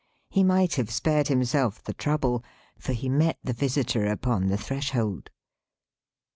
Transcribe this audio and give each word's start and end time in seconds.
He 0.31 0.43
might 0.43 0.73
have 0.77 0.89
spared 0.89 1.27
himself 1.27 1.83
the 1.83 1.93
trouble, 1.93 2.43
for 2.79 2.91
he 2.93 3.07
met 3.07 3.37
the 3.43 3.53
visitor 3.53 4.07
upon 4.07 4.47
the 4.47 4.57
threshold. 4.57 5.29